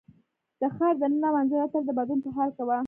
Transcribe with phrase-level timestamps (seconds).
[0.59, 2.77] د ښار د ننه منظره تل د بدلون په حال کې وه.